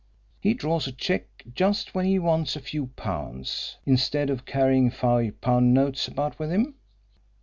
[0.39, 5.39] He draws a cheque just when he wants a few pounds, instead of carrying five
[5.41, 6.73] pound notes about with him.